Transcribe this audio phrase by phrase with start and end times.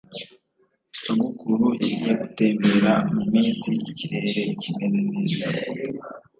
[1.01, 5.47] Sogokuru yagiye gutembera muminsi ikirere kimeze neza